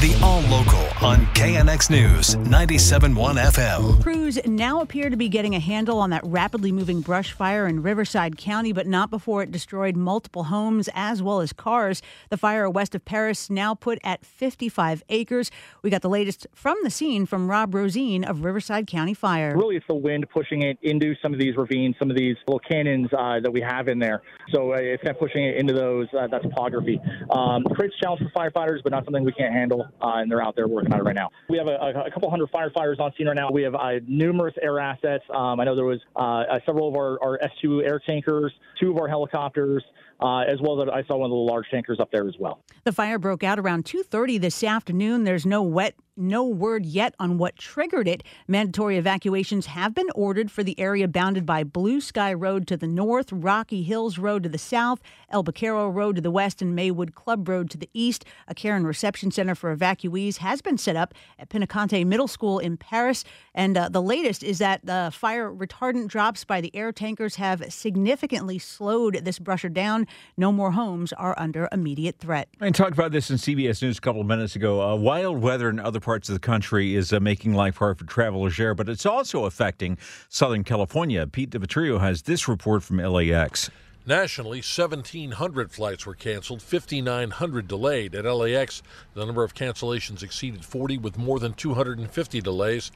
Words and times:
The 0.00 0.18
All 0.22 0.40
Local 0.40 0.80
on 1.06 1.26
KNX 1.34 1.90
News 1.90 2.34
97.1 2.36 3.12
FM. 3.36 4.02
Crews 4.02 4.38
now 4.46 4.80
appear 4.80 5.10
to 5.10 5.16
be 5.16 5.28
getting 5.28 5.54
a 5.54 5.60
handle 5.60 5.98
on 5.98 6.08
that 6.08 6.22
rapidly 6.24 6.72
moving 6.72 7.02
brush 7.02 7.32
fire 7.32 7.66
in 7.66 7.82
Riverside 7.82 8.38
County, 8.38 8.72
but 8.72 8.86
not 8.86 9.10
before 9.10 9.42
it 9.42 9.52
destroyed 9.52 9.96
multiple 9.96 10.44
homes 10.44 10.88
as 10.94 11.22
well 11.22 11.42
as 11.42 11.52
cars. 11.52 12.00
The 12.30 12.38
fire 12.38 12.70
west 12.70 12.94
of 12.94 13.04
Perris 13.04 13.50
now 13.50 13.74
put 13.74 13.98
at 14.02 14.24
55 14.24 15.02
acres. 15.10 15.50
We 15.82 15.90
got 15.90 16.00
the 16.00 16.08
latest 16.08 16.46
from 16.54 16.78
the 16.82 16.90
scene 16.90 17.26
from 17.26 17.50
Rob 17.50 17.72
Roseen 17.72 18.24
of 18.24 18.42
Riverside 18.42 18.86
County 18.86 19.12
Fire. 19.12 19.54
Really, 19.54 19.76
it's 19.76 19.86
the 19.86 19.94
wind 19.94 20.24
pushing 20.32 20.62
it 20.62 20.78
into 20.80 21.14
some 21.20 21.34
of 21.34 21.38
these 21.38 21.58
ravines, 21.58 21.96
some 21.98 22.10
of 22.10 22.16
these 22.16 22.36
little 22.46 22.60
canyons 22.60 23.10
uh, 23.12 23.40
that 23.42 23.52
we 23.52 23.60
have 23.60 23.88
in 23.88 23.98
there. 23.98 24.22
So 24.54 24.72
uh, 24.72 24.78
it's 24.78 25.02
kind 25.02 25.14
of 25.14 25.20
pushing 25.20 25.44
it 25.44 25.56
into 25.56 25.74
those. 25.74 26.06
Uh, 26.18 26.26
that's 26.26 26.44
topography. 26.44 26.98
Um, 27.28 27.64
creates 27.74 27.94
a 28.00 28.04
challenge 28.06 28.22
for 28.22 28.30
firefighters, 28.40 28.82
but 28.82 28.92
not 28.92 29.04
something 29.04 29.24
we 29.24 29.32
can't 29.32 29.52
handle 29.52 29.89
and 30.00 30.30
they're 30.30 30.42
out 30.42 30.56
there 30.56 30.68
working 30.68 30.92
on 30.92 31.00
it 31.00 31.02
right 31.02 31.14
now. 31.14 31.30
We 31.48 31.58
have 31.58 31.66
a, 31.66 31.76
a, 31.76 32.04
a 32.06 32.10
couple 32.10 32.30
hundred 32.30 32.50
firefighters 32.52 33.00
on 33.00 33.12
scene 33.16 33.26
right 33.26 33.36
now. 33.36 33.50
We 33.50 33.62
have 33.62 33.74
uh, 33.74 34.00
numerous 34.06 34.54
air 34.62 34.78
assets. 34.78 35.24
Um, 35.34 35.60
I 35.60 35.64
know 35.64 35.74
there 35.74 35.84
was 35.84 36.00
uh, 36.16 36.58
several 36.66 36.88
of 36.88 36.96
our, 36.96 37.22
our 37.22 37.38
S2 37.38 37.84
air 37.86 38.00
tankers, 38.04 38.52
two 38.80 38.90
of 38.90 38.98
our 38.98 39.08
helicopters. 39.08 39.84
Uh, 40.22 40.40
as 40.40 40.60
well 40.60 40.82
as 40.82 40.88
I 40.92 41.02
saw 41.04 41.16
one 41.16 41.30
of 41.30 41.30
the 41.30 41.36
large 41.36 41.64
tankers 41.70 41.98
up 41.98 42.10
there 42.12 42.28
as 42.28 42.34
well. 42.38 42.62
The 42.84 42.92
fire 42.92 43.18
broke 43.18 43.42
out 43.42 43.58
around 43.58 43.86
2:30 43.86 44.38
this 44.38 44.62
afternoon. 44.62 45.24
There's 45.24 45.46
no 45.46 45.62
wet 45.62 45.94
no 46.20 46.44
word 46.44 46.84
yet 46.84 47.14
on 47.18 47.38
what 47.38 47.56
triggered 47.56 48.06
it. 48.06 48.22
Mandatory 48.46 48.96
evacuations 48.96 49.66
have 49.66 49.94
been 49.94 50.10
ordered 50.14 50.50
for 50.50 50.62
the 50.62 50.78
area 50.78 51.08
bounded 51.08 51.46
by 51.46 51.64
Blue 51.64 52.00
Sky 52.00 52.32
Road 52.32 52.66
to 52.68 52.76
the 52.76 52.86
north, 52.86 53.32
Rocky 53.32 53.82
Hills 53.82 54.18
Road 54.18 54.42
to 54.42 54.48
the 54.48 54.58
south, 54.58 55.00
El 55.30 55.42
Baquero 55.42 55.92
Road 55.92 56.16
to 56.16 56.22
the 56.22 56.30
west, 56.30 56.60
and 56.60 56.76
Maywood 56.76 57.14
Club 57.14 57.48
Road 57.48 57.70
to 57.70 57.78
the 57.78 57.88
east. 57.94 58.24
A 58.46 58.54
care 58.54 58.76
and 58.76 58.86
reception 58.86 59.30
center 59.30 59.54
for 59.54 59.74
evacuees 59.74 60.38
has 60.38 60.60
been 60.60 60.76
set 60.76 60.96
up 60.96 61.14
at 61.38 61.48
Pinacate 61.48 62.06
Middle 62.06 62.28
School 62.28 62.58
in 62.58 62.76
Perris. 62.76 63.24
And 63.54 63.76
uh, 63.76 63.88
the 63.88 64.02
latest 64.02 64.42
is 64.42 64.58
that 64.58 64.84
the 64.84 65.10
fire 65.12 65.50
retardant 65.50 66.08
drops 66.08 66.44
by 66.44 66.60
the 66.60 66.74
air 66.76 66.92
tankers 66.92 67.36
have 67.36 67.72
significantly 67.72 68.58
slowed 68.58 69.24
this 69.24 69.38
brusher 69.38 69.72
down. 69.72 70.06
No 70.36 70.52
more 70.52 70.72
homes 70.72 71.12
are 71.14 71.34
under 71.38 71.68
immediate 71.72 72.18
threat. 72.18 72.48
I 72.60 72.70
talked 72.70 72.92
about 72.92 73.12
this 73.12 73.30
in 73.30 73.36
CBS 73.36 73.82
News 73.82 73.98
a 73.98 74.00
couple 74.00 74.20
of 74.20 74.26
minutes 74.26 74.56
ago. 74.56 74.82
Uh, 74.82 74.96
wild 74.96 75.40
weather 75.40 75.70
in 75.70 75.78
other 75.78 76.00
parts 76.00 76.09
of 76.18 76.34
the 76.34 76.40
country 76.40 76.94
is 76.94 77.12
uh, 77.12 77.20
making 77.20 77.54
life 77.54 77.76
hard 77.76 77.98
for 77.98 78.04
travelers 78.04 78.56
there, 78.56 78.74
but 78.74 78.88
it's 78.88 79.06
also 79.06 79.44
affecting 79.44 79.96
Southern 80.28 80.64
California. 80.64 81.26
Pete 81.26 81.50
Demetriou 81.50 82.00
has 82.00 82.22
this 82.22 82.48
report 82.48 82.82
from 82.82 82.98
LAX. 82.98 83.70
Nationally, 84.06 84.58
1,700 84.58 85.70
flights 85.70 86.06
were 86.06 86.14
canceled, 86.14 86.62
5,900 86.62 87.68
delayed. 87.68 88.14
At 88.14 88.24
LAX, 88.24 88.82
the 89.14 89.24
number 89.24 89.44
of 89.44 89.54
cancellations 89.54 90.22
exceeded 90.22 90.64
40, 90.64 90.98
with 90.98 91.18
more 91.18 91.38
than 91.38 91.52
250 91.52 92.40
delays. 92.40 92.90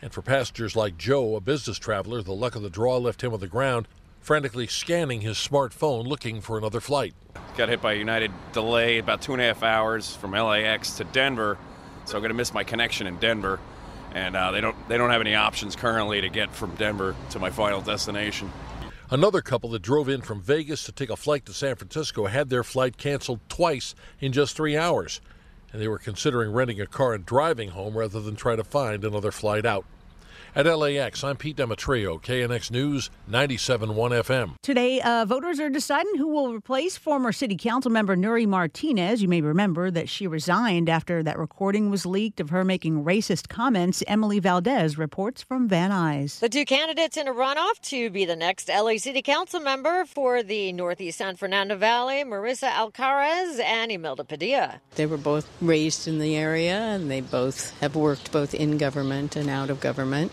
And 0.00 0.12
for 0.12 0.22
passengers 0.22 0.76
like 0.76 0.96
Joe, 0.96 1.36
a 1.36 1.40
business 1.40 1.78
traveler, 1.78 2.22
the 2.22 2.32
luck 2.32 2.54
of 2.54 2.62
the 2.62 2.70
draw 2.70 2.96
left 2.98 3.24
him 3.24 3.34
on 3.34 3.40
the 3.40 3.48
ground, 3.48 3.88
frantically 4.20 4.66
scanning 4.66 5.20
his 5.20 5.36
smartphone 5.36 6.06
looking 6.06 6.40
for 6.40 6.58
another 6.58 6.80
flight. 6.80 7.14
Got 7.56 7.68
hit 7.68 7.82
by 7.82 7.94
a 7.94 7.96
United 7.96 8.30
delay 8.52 8.98
about 8.98 9.22
two 9.22 9.32
and 9.32 9.42
a 9.42 9.44
half 9.44 9.62
hours 9.62 10.14
from 10.14 10.30
LAX 10.32 10.96
to 10.98 11.04
Denver 11.04 11.58
so 12.06 12.16
I'm 12.16 12.22
going 12.22 12.30
to 12.30 12.34
miss 12.34 12.54
my 12.54 12.64
connection 12.64 13.06
in 13.06 13.18
Denver, 13.18 13.60
and 14.14 14.34
uh, 14.34 14.50
they 14.52 14.60
don't 14.60 14.76
they 14.88 14.96
don't 14.96 15.10
have 15.10 15.20
any 15.20 15.34
options 15.34 15.76
currently 15.76 16.20
to 16.20 16.28
get 16.28 16.54
from 16.54 16.74
Denver 16.76 17.14
to 17.30 17.38
my 17.38 17.50
final 17.50 17.80
destination. 17.80 18.50
Another 19.10 19.40
couple 19.40 19.70
that 19.70 19.82
drove 19.82 20.08
in 20.08 20.20
from 20.22 20.40
Vegas 20.40 20.84
to 20.84 20.92
take 20.92 21.10
a 21.10 21.16
flight 21.16 21.46
to 21.46 21.52
San 21.52 21.76
Francisco 21.76 22.26
had 22.26 22.48
their 22.48 22.64
flight 22.64 22.96
canceled 22.96 23.40
twice 23.48 23.94
in 24.18 24.32
just 24.32 24.56
three 24.56 24.76
hours, 24.76 25.20
and 25.72 25.80
they 25.80 25.86
were 25.86 25.98
considering 25.98 26.52
renting 26.52 26.80
a 26.80 26.86
car 26.86 27.14
and 27.14 27.26
driving 27.26 27.70
home 27.70 27.96
rather 27.96 28.20
than 28.20 28.34
try 28.34 28.56
to 28.56 28.64
find 28.64 29.04
another 29.04 29.30
flight 29.30 29.66
out. 29.66 29.84
At 30.56 30.64
LAX, 30.64 31.22
I'm 31.22 31.36
Pete 31.36 31.58
Demetriou, 31.58 32.18
KNX 32.22 32.70
News 32.70 33.10
97.1 33.30 33.94
FM. 33.94 34.54
Today, 34.62 35.02
uh, 35.02 35.26
voters 35.26 35.60
are 35.60 35.68
deciding 35.68 36.14
who 36.16 36.28
will 36.28 36.54
replace 36.54 36.96
former 36.96 37.30
City 37.30 37.58
Council 37.58 37.90
member 37.90 38.16
Nury 38.16 38.46
Martinez. 38.46 39.20
You 39.20 39.28
may 39.28 39.42
remember 39.42 39.90
that 39.90 40.08
she 40.08 40.26
resigned 40.26 40.88
after 40.88 41.22
that 41.22 41.38
recording 41.38 41.90
was 41.90 42.06
leaked 42.06 42.40
of 42.40 42.48
her 42.48 42.64
making 42.64 43.04
racist 43.04 43.50
comments. 43.50 44.02
Emily 44.06 44.38
Valdez 44.38 44.96
reports 44.96 45.42
from 45.42 45.68
Van 45.68 45.90
Nuys. 45.90 46.38
The 46.38 46.48
two 46.48 46.64
candidates 46.64 47.18
in 47.18 47.28
a 47.28 47.34
runoff 47.34 47.78
to 47.90 48.08
be 48.08 48.24
the 48.24 48.34
next 48.34 48.70
LA 48.70 48.96
City 48.96 49.20
Council 49.20 49.60
member 49.60 50.06
for 50.06 50.42
the 50.42 50.72
Northeast 50.72 51.18
San 51.18 51.36
Fernando 51.36 51.76
Valley, 51.76 52.24
Marisa 52.24 52.70
Alcaraz 52.70 53.60
and 53.60 53.92
Imelda 53.92 54.24
Padilla. 54.24 54.80
They 54.94 55.04
were 55.04 55.18
both 55.18 55.46
raised 55.60 56.08
in 56.08 56.18
the 56.18 56.34
area 56.34 56.78
and 56.78 57.10
they 57.10 57.20
both 57.20 57.78
have 57.80 57.94
worked 57.94 58.32
both 58.32 58.54
in 58.54 58.78
government 58.78 59.36
and 59.36 59.50
out 59.50 59.68
of 59.68 59.80
government. 59.80 60.32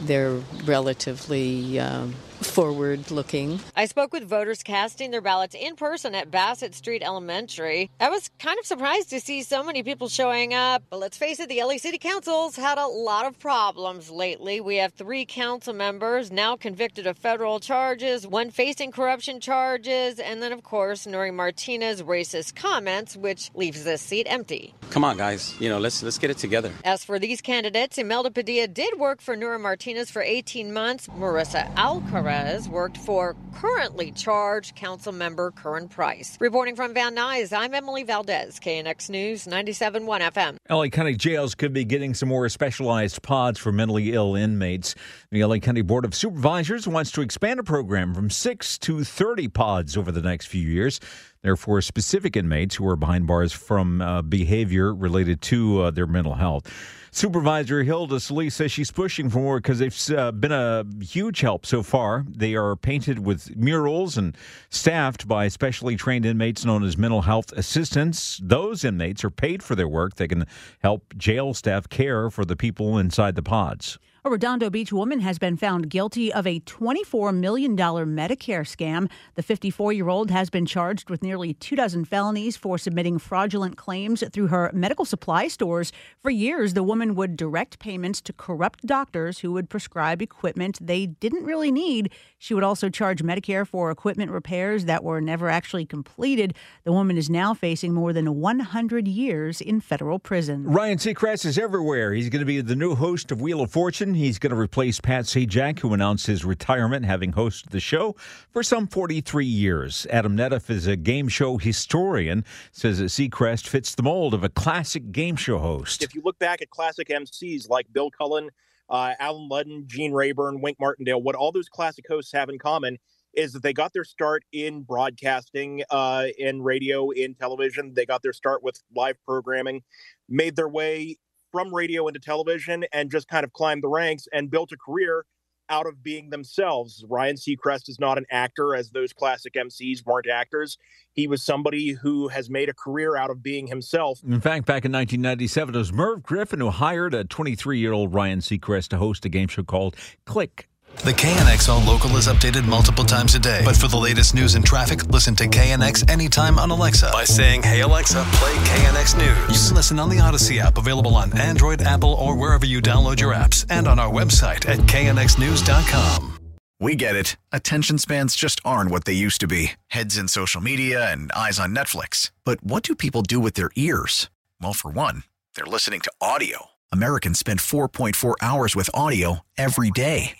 They're 0.00 0.40
relatively 0.64 1.78
um, 1.78 2.14
forward 2.44 3.10
looking. 3.10 3.60
I 3.76 3.86
spoke 3.86 4.12
with 4.12 4.28
voters 4.28 4.62
casting 4.62 5.10
their 5.10 5.20
ballots 5.20 5.54
in 5.54 5.76
person 5.76 6.14
at 6.14 6.30
Bassett 6.30 6.74
Street 6.74 7.02
Elementary. 7.02 7.90
I 8.00 8.08
was 8.08 8.30
kind 8.38 8.58
of 8.58 8.66
surprised 8.66 9.10
to 9.10 9.20
see 9.20 9.42
so 9.42 9.62
many 9.62 9.82
people 9.82 10.08
showing 10.08 10.54
up. 10.54 10.82
But 10.90 11.00
let's 11.00 11.18
face 11.18 11.40
it, 11.40 11.48
the 11.48 11.62
LA 11.62 11.76
City 11.76 11.98
Council's 11.98 12.56
had 12.56 12.78
a 12.78 12.86
lot 12.86 13.26
of 13.26 13.38
problems 13.38 14.10
lately. 14.10 14.60
We 14.60 14.76
have 14.76 14.92
three 14.92 15.26
council 15.26 15.74
members 15.74 16.30
now 16.32 16.56
convicted 16.56 17.06
of 17.06 17.18
federal 17.18 17.60
charges, 17.60 18.26
one 18.26 18.50
facing 18.50 18.92
corruption 18.92 19.40
charges, 19.40 20.18
and 20.18 20.42
then, 20.42 20.52
of 20.52 20.62
course, 20.62 21.06
Nury 21.06 21.34
Martinez 21.34 22.02
racist 22.02 22.54
comments, 22.54 23.16
which 23.16 23.50
leaves 23.54 23.84
this 23.84 24.00
seat 24.00 24.26
empty. 24.28 24.74
Come 24.90 25.04
on, 25.04 25.16
guys. 25.16 25.54
You 25.60 25.68
know, 25.68 25.78
let's 25.78 26.02
let's 26.02 26.18
get 26.18 26.30
it 26.30 26.38
together. 26.38 26.72
As 26.84 27.04
for 27.04 27.18
these 27.18 27.40
candidates, 27.40 27.98
Imelda 27.98 28.30
Padilla 28.30 28.66
did 28.66 28.98
work 28.98 29.20
for 29.20 29.36
Nury 29.36 29.60
Martinez 29.60 30.10
for 30.10 30.22
18 30.22 30.72
months. 30.72 31.06
Marisa 31.08 31.72
Alcaraz 31.74 32.29
worked 32.68 32.96
for 32.96 33.34
currently 33.56 34.12
charged 34.12 34.76
council 34.76 35.12
member 35.12 35.50
Curran 35.50 35.88
Price. 35.88 36.36
Reporting 36.40 36.76
from 36.76 36.94
Van 36.94 37.16
Nuys, 37.16 37.52
I'm 37.52 37.74
Emily 37.74 38.04
Valdez, 38.04 38.60
KNX 38.60 39.10
News 39.10 39.46
97.1 39.46 40.20
FM. 40.20 40.56
LA 40.70 40.86
County 40.86 41.16
jails 41.16 41.56
could 41.56 41.72
be 41.72 41.84
getting 41.84 42.14
some 42.14 42.28
more 42.28 42.48
specialized 42.48 43.20
pods 43.22 43.58
for 43.58 43.72
mentally 43.72 44.12
ill 44.12 44.36
inmates. 44.36 44.94
The 45.32 45.44
LA 45.44 45.58
County 45.58 45.82
Board 45.82 46.04
of 46.04 46.14
Supervisors 46.14 46.86
wants 46.86 47.10
to 47.12 47.20
expand 47.20 47.58
a 47.58 47.64
program 47.64 48.14
from 48.14 48.30
6 48.30 48.78
to 48.78 49.02
30 49.02 49.48
pods 49.48 49.96
over 49.96 50.12
the 50.12 50.22
next 50.22 50.46
few 50.46 50.62
years. 50.62 51.00
Therefore, 51.42 51.80
specific 51.80 52.36
inmates 52.36 52.74
who 52.74 52.86
are 52.86 52.96
behind 52.96 53.26
bars 53.26 53.52
from 53.52 54.02
uh, 54.02 54.20
behavior 54.20 54.94
related 54.94 55.40
to 55.42 55.82
uh, 55.82 55.90
their 55.90 56.06
mental 56.06 56.34
health. 56.34 56.70
Supervisor 57.12 57.82
Hilda 57.82 58.20
Solis 58.20 58.54
says 58.54 58.70
she's 58.70 58.90
pushing 58.92 59.30
for 59.30 59.38
more 59.38 59.58
because 59.58 59.80
they've 59.80 60.10
uh, 60.16 60.30
been 60.32 60.52
a 60.52 60.84
huge 61.00 61.40
help 61.40 61.66
so 61.66 61.82
far. 61.82 62.24
They 62.28 62.54
are 62.54 62.76
painted 62.76 63.20
with 63.20 63.56
murals 63.56 64.16
and 64.16 64.36
staffed 64.68 65.26
by 65.26 65.48
specially 65.48 65.96
trained 65.96 66.24
inmates 66.24 66.64
known 66.64 66.84
as 66.84 66.96
mental 66.96 67.22
health 67.22 67.52
assistants. 67.52 68.38
Those 68.42 68.84
inmates 68.84 69.24
are 69.24 69.30
paid 69.30 69.62
for 69.62 69.74
their 69.74 69.88
work. 69.88 70.16
They 70.16 70.28
can 70.28 70.46
help 70.82 71.14
jail 71.16 71.52
staff 71.54 71.88
care 71.88 72.30
for 72.30 72.44
the 72.44 72.54
people 72.54 72.98
inside 72.98 73.34
the 73.34 73.42
pods. 73.42 73.98
A 74.22 74.28
Redondo 74.28 74.68
Beach 74.68 74.92
woman 74.92 75.20
has 75.20 75.38
been 75.38 75.56
found 75.56 75.88
guilty 75.88 76.30
of 76.30 76.46
a 76.46 76.60
$24 76.60 77.34
million 77.34 77.74
Medicare 77.74 78.66
scam. 78.66 79.10
The 79.34 79.42
54 79.42 79.94
year 79.94 80.10
old 80.10 80.30
has 80.30 80.50
been 80.50 80.66
charged 80.66 81.08
with 81.08 81.22
nearly 81.22 81.54
two 81.54 81.74
dozen 81.74 82.04
felonies 82.04 82.54
for 82.54 82.76
submitting 82.76 83.18
fraudulent 83.18 83.78
claims 83.78 84.22
through 84.30 84.48
her 84.48 84.70
medical 84.74 85.06
supply 85.06 85.48
stores. 85.48 85.90
For 86.20 86.28
years, 86.28 86.74
the 86.74 86.82
woman 86.82 87.14
would 87.14 87.34
direct 87.34 87.78
payments 87.78 88.20
to 88.20 88.34
corrupt 88.34 88.84
doctors 88.84 89.38
who 89.38 89.52
would 89.52 89.70
prescribe 89.70 90.20
equipment 90.20 90.78
they 90.86 91.06
didn't 91.06 91.46
really 91.46 91.72
need. 91.72 92.12
She 92.36 92.52
would 92.52 92.62
also 92.64 92.90
charge 92.90 93.22
Medicare 93.22 93.66
for 93.66 93.90
equipment 93.90 94.32
repairs 94.32 94.84
that 94.84 95.02
were 95.02 95.22
never 95.22 95.48
actually 95.48 95.86
completed. 95.86 96.52
The 96.84 96.92
woman 96.92 97.16
is 97.16 97.30
now 97.30 97.54
facing 97.54 97.94
more 97.94 98.12
than 98.12 98.38
100 98.38 99.08
years 99.08 99.62
in 99.62 99.80
federal 99.80 100.18
prison. 100.18 100.64
Ryan 100.64 100.98
Seacrest 100.98 101.46
is 101.46 101.56
everywhere. 101.56 102.12
He's 102.12 102.28
going 102.28 102.40
to 102.40 102.46
be 102.46 102.60
the 102.60 102.76
new 102.76 102.94
host 102.94 103.32
of 103.32 103.40
Wheel 103.40 103.62
of 103.62 103.70
Fortune 103.70 104.09
He's 104.14 104.38
going 104.38 104.50
to 104.50 104.58
replace 104.58 105.00
Pat 105.00 105.24
Sajak, 105.24 105.80
who 105.80 105.92
announced 105.94 106.26
his 106.26 106.44
retirement, 106.44 107.04
having 107.04 107.32
hosted 107.32 107.70
the 107.70 107.80
show 107.80 108.14
for 108.50 108.62
some 108.62 108.86
43 108.86 109.44
years. 109.44 110.06
Adam 110.10 110.36
Nedeff 110.36 110.70
is 110.70 110.86
a 110.86 110.96
game 110.96 111.28
show 111.28 111.58
historian, 111.58 112.44
says 112.72 112.98
that 112.98 113.06
Seacrest 113.06 113.66
fits 113.66 113.94
the 113.94 114.02
mold 114.02 114.34
of 114.34 114.44
a 114.44 114.48
classic 114.48 115.12
game 115.12 115.36
show 115.36 115.58
host. 115.58 116.02
If 116.02 116.14
you 116.14 116.22
look 116.24 116.38
back 116.38 116.62
at 116.62 116.70
classic 116.70 117.08
MCs 117.08 117.68
like 117.68 117.86
Bill 117.92 118.10
Cullen, 118.10 118.50
uh, 118.88 119.14
Allen 119.18 119.48
Ludden, 119.50 119.86
Gene 119.86 120.12
Rayburn, 120.12 120.60
Wink 120.60 120.78
Martindale, 120.80 121.22
what 121.22 121.34
all 121.34 121.52
those 121.52 121.68
classic 121.68 122.04
hosts 122.08 122.32
have 122.32 122.48
in 122.48 122.58
common 122.58 122.98
is 123.34 123.52
that 123.52 123.62
they 123.62 123.72
got 123.72 123.92
their 123.92 124.04
start 124.04 124.44
in 124.52 124.82
broadcasting, 124.82 125.82
uh, 125.90 126.26
in 126.38 126.62
radio, 126.62 127.10
in 127.10 127.34
television. 127.34 127.94
They 127.94 128.06
got 128.06 128.22
their 128.22 128.32
start 128.32 128.62
with 128.62 128.82
live 128.94 129.16
programming, 129.24 129.82
made 130.28 130.56
their 130.56 130.68
way 130.68 131.16
from 131.50 131.74
radio 131.74 132.06
into 132.08 132.20
television, 132.20 132.84
and 132.92 133.10
just 133.10 133.28
kind 133.28 133.44
of 133.44 133.52
climbed 133.52 133.82
the 133.82 133.88
ranks 133.88 134.26
and 134.32 134.50
built 134.50 134.72
a 134.72 134.76
career 134.76 135.24
out 135.70 135.86
of 135.86 136.02
being 136.02 136.30
themselves. 136.30 137.04
Ryan 137.08 137.36
Seacrest 137.36 137.88
is 137.88 137.98
not 137.98 138.18
an 138.18 138.26
actor, 138.30 138.74
as 138.74 138.90
those 138.90 139.12
classic 139.12 139.54
MCs 139.54 140.04
weren't 140.04 140.28
actors. 140.28 140.76
He 141.12 141.26
was 141.26 141.42
somebody 141.42 141.92
who 141.92 142.28
has 142.28 142.50
made 142.50 142.68
a 142.68 142.74
career 142.74 143.16
out 143.16 143.30
of 143.30 143.42
being 143.42 143.68
himself. 143.68 144.20
In 144.26 144.40
fact, 144.40 144.66
back 144.66 144.84
in 144.84 144.92
1997, 144.92 145.74
it 145.74 145.78
was 145.78 145.92
Merv 145.92 146.22
Griffin 146.22 146.60
who 146.60 146.70
hired 146.70 147.14
a 147.14 147.24
23 147.24 147.78
year 147.78 147.92
old 147.92 148.12
Ryan 148.12 148.40
Seacrest 148.40 148.88
to 148.88 148.98
host 148.98 149.24
a 149.24 149.28
game 149.28 149.48
show 149.48 149.62
called 149.62 149.96
Click. 150.26 150.69
The 150.96 151.12
KNX 151.12 151.68
All 151.70 151.80
Local 151.80 152.16
is 152.16 152.26
updated 152.26 152.66
multiple 152.66 153.04
times 153.04 153.34
a 153.34 153.38
day. 153.38 153.62
But 153.64 153.76
for 153.76 153.88
the 153.88 153.96
latest 153.96 154.34
news 154.34 154.54
and 154.54 154.64
traffic, 154.64 155.06
listen 155.06 155.34
to 155.36 155.44
KNX 155.44 156.10
anytime 156.10 156.58
on 156.58 156.70
Alexa 156.70 157.08
by 157.12 157.24
saying, 157.24 157.62
Hey 157.62 157.80
Alexa, 157.80 158.22
play 158.32 158.52
KNX 158.52 159.16
News. 159.16 159.62
You 159.62 159.68
can 159.68 159.76
listen 159.76 159.98
on 159.98 160.10
the 160.10 160.20
Odyssey 160.20 160.60
app, 160.60 160.76
available 160.76 161.14
on 161.14 161.36
Android, 161.38 161.80
Apple, 161.80 162.12
or 162.12 162.36
wherever 162.36 162.66
you 162.66 162.82
download 162.82 163.18
your 163.18 163.32
apps, 163.32 163.64
and 163.70 163.88
on 163.88 163.98
our 163.98 164.10
website 164.12 164.68
at 164.68 164.78
knxnews.com. 164.80 166.36
We 166.80 166.96
get 166.96 167.16
it. 167.16 167.36
Attention 167.50 167.96
spans 167.96 168.34
just 168.34 168.60
aren't 168.64 168.90
what 168.90 169.04
they 169.04 169.12
used 169.14 169.40
to 169.40 169.46
be 169.46 169.72
heads 169.88 170.18
in 170.18 170.28
social 170.28 170.60
media 170.60 171.10
and 171.10 171.32
eyes 171.32 171.58
on 171.58 171.74
Netflix. 171.74 172.30
But 172.44 172.62
what 172.62 172.82
do 172.82 172.94
people 172.94 173.22
do 173.22 173.40
with 173.40 173.54
their 173.54 173.70
ears? 173.74 174.28
Well, 174.60 174.74
for 174.74 174.90
one, 174.90 175.24
they're 175.54 175.64
listening 175.64 176.00
to 176.00 176.12
audio. 176.20 176.66
Americans 176.92 177.38
spend 177.38 177.60
4.4 177.60 178.34
hours 178.42 178.76
with 178.76 178.90
audio 178.92 179.40
every 179.56 179.90
day. 179.90 180.39